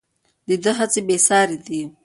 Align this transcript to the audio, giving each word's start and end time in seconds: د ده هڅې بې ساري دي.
د 0.47 0.49
ده 0.63 0.71
هڅې 0.79 0.99
بې 1.07 1.17
ساري 1.27 1.57
دي. 1.65 1.81